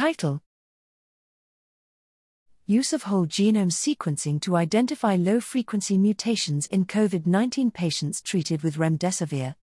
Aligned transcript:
Title 0.00 0.40
Use 2.64 2.94
of 2.94 3.02
whole 3.02 3.26
genome 3.26 3.70
sequencing 3.70 4.40
to 4.40 4.56
identify 4.56 5.14
low 5.14 5.40
frequency 5.40 5.98
mutations 5.98 6.64
in 6.68 6.86
COVID 6.86 7.26
19 7.26 7.70
patients 7.70 8.22
treated 8.22 8.62
with 8.62 8.78
remdesivir. 8.78 9.56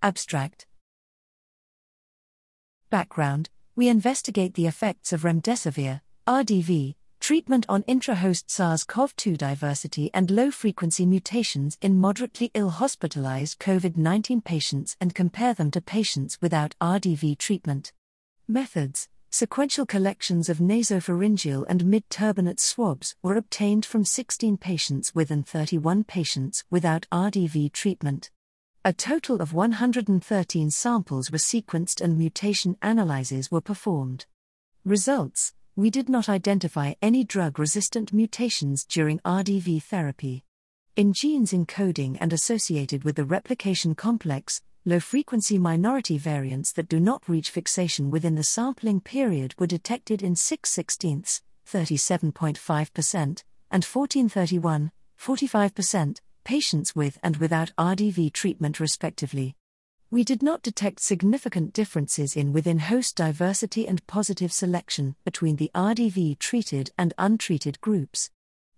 Abstract 0.00 0.66
Background 2.90 3.50
We 3.74 3.88
investigate 3.88 4.54
the 4.54 4.68
effects 4.68 5.12
of 5.12 5.22
remdesivir, 5.22 6.02
RDV, 6.28 6.94
treatment 7.18 7.66
on 7.68 7.82
intrahost 7.88 8.44
SARS 8.46 8.84
CoV 8.84 9.16
2 9.16 9.36
diversity 9.36 10.12
and 10.14 10.30
low 10.30 10.52
frequency 10.52 11.06
mutations 11.06 11.76
in 11.80 11.98
moderately 11.98 12.52
ill 12.54 12.70
hospitalized 12.70 13.58
COVID 13.58 13.96
19 13.96 14.42
patients 14.42 14.96
and 15.00 15.12
compare 15.12 15.54
them 15.54 15.72
to 15.72 15.80
patients 15.80 16.38
without 16.40 16.76
RDV 16.80 17.36
treatment. 17.36 17.92
Methods 18.48 19.08
Sequential 19.30 19.86
collections 19.86 20.48
of 20.48 20.58
nasopharyngeal 20.58 21.64
and 21.68 21.86
mid 21.86 22.06
turbinate 22.10 22.60
swabs 22.60 23.14
were 23.22 23.36
obtained 23.36 23.86
from 23.86 24.04
16 24.04 24.58
patients 24.58 25.14
with 25.14 25.30
and 25.30 25.46
31 25.46 26.04
patients 26.04 26.64
without 26.68 27.06
RDV 27.12 27.72
treatment. 27.72 28.30
A 28.84 28.92
total 28.92 29.40
of 29.40 29.54
113 29.54 30.70
samples 30.70 31.30
were 31.30 31.38
sequenced 31.38 32.00
and 32.00 32.18
mutation 32.18 32.76
analyses 32.82 33.50
were 33.50 33.60
performed. 33.60 34.26
Results 34.84 35.54
We 35.76 35.88
did 35.88 36.08
not 36.08 36.28
identify 36.28 36.94
any 37.00 37.22
drug 37.22 37.60
resistant 37.60 38.12
mutations 38.12 38.84
during 38.84 39.20
RDV 39.20 39.84
therapy. 39.84 40.44
In 40.96 41.12
genes 41.12 41.52
encoding 41.52 42.18
and 42.20 42.32
associated 42.32 43.04
with 43.04 43.16
the 43.16 43.24
replication 43.24 43.94
complex, 43.94 44.60
low 44.84 44.98
frequency 44.98 45.58
minority 45.58 46.18
variants 46.18 46.72
that 46.72 46.88
do 46.88 46.98
not 46.98 47.28
reach 47.28 47.50
fixation 47.50 48.10
within 48.10 48.34
the 48.34 48.42
sampling 48.42 49.00
period 49.00 49.54
were 49.58 49.66
detected 49.66 50.22
in 50.22 50.34
6 50.34 50.68
16ths, 50.68 51.40
37.5%, 51.70 53.14
and 53.70 53.84
1431, 53.84 54.90
45%, 55.20 56.20
patients 56.42 56.96
with 56.96 57.16
and 57.22 57.36
without 57.36 57.70
RDV 57.78 58.32
treatment, 58.32 58.80
respectively. 58.80 59.54
We 60.10 60.24
did 60.24 60.42
not 60.42 60.62
detect 60.62 61.00
significant 61.00 61.72
differences 61.72 62.36
in 62.36 62.52
within 62.52 62.80
host 62.80 63.16
diversity 63.16 63.86
and 63.86 64.04
positive 64.08 64.52
selection 64.52 65.14
between 65.24 65.56
the 65.56 65.70
RDV 65.74 66.40
treated 66.40 66.90
and 66.98 67.14
untreated 67.18 67.80
groups. 67.80 68.30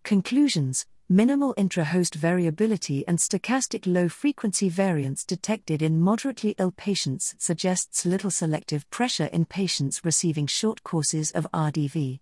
Conclusions 0.03 0.85
minimal 1.09 1.53
intra-host 1.59 2.15
variability 2.15 3.07
and 3.07 3.19
stochastic 3.19 3.87
low 3.87 4.09
frequency 4.09 4.71
variants 4.71 5.25
detected 5.25 5.83
in 5.83 6.01
moderately 6.01 6.55
ill 6.59 6.71
patients 6.71 7.35
suggests 7.39 8.07
little 8.07 8.31
selective 8.31 8.89
pressure 8.89 9.27
in 9.27 9.45
patients 9.45 10.01
receiving 10.03 10.47
short 10.47 10.83
courses 10.83 11.31
of 11.33 11.47
RDV. 11.53 12.21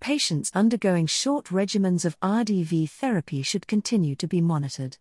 Patients 0.00 0.50
undergoing 0.54 1.06
short 1.06 1.46
regimens 1.46 2.04
of 2.04 2.18
RDV 2.20 2.88
therapy 2.88 3.42
should 3.42 3.66
continue 3.66 4.14
to 4.16 4.26
be 4.26 4.40
monitored. 4.40 4.96